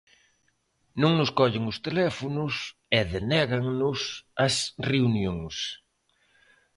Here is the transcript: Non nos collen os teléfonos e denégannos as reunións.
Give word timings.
Non 1.01 1.11
nos 1.19 1.31
collen 1.39 1.63
os 1.71 1.77
teléfonos 1.87 2.53
e 2.97 2.99
denégannos 3.15 3.99
as 4.45 4.55
reunións. 4.91 5.55